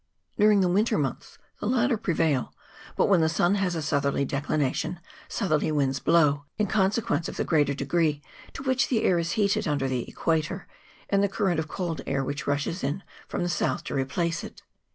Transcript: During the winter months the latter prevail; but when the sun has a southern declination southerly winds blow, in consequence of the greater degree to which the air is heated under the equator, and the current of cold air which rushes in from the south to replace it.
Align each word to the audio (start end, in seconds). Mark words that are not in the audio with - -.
During 0.35 0.61
the 0.61 0.67
winter 0.67 0.97
months 0.97 1.37
the 1.59 1.67
latter 1.67 1.95
prevail; 1.95 2.55
but 2.95 3.05
when 3.05 3.21
the 3.21 3.29
sun 3.29 3.53
has 3.61 3.75
a 3.75 3.83
southern 3.83 4.25
declination 4.25 4.99
southerly 5.27 5.71
winds 5.71 5.99
blow, 5.99 6.45
in 6.57 6.65
consequence 6.65 7.29
of 7.29 7.37
the 7.37 7.43
greater 7.43 7.75
degree 7.75 8.23
to 8.53 8.63
which 8.63 8.87
the 8.87 9.03
air 9.03 9.19
is 9.19 9.33
heated 9.33 9.67
under 9.67 9.87
the 9.87 10.09
equator, 10.09 10.65
and 11.07 11.21
the 11.21 11.29
current 11.29 11.59
of 11.59 11.67
cold 11.67 12.01
air 12.07 12.23
which 12.23 12.47
rushes 12.47 12.83
in 12.83 13.03
from 13.27 13.43
the 13.43 13.47
south 13.47 13.83
to 13.83 13.93
replace 13.93 14.43
it. 14.43 14.63